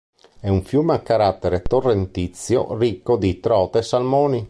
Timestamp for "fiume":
0.63-0.95